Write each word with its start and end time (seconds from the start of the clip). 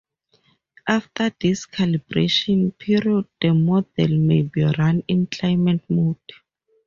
After 0.87 1.29
this 1.39 1.67
calibration 1.67 2.75
period 2.75 3.27
the 3.39 3.53
model 3.53 4.07
may 4.17 4.41
be 4.41 4.63
run 4.63 5.03
in 5.07 5.27
climate 5.27 5.87
mode. 5.89 6.17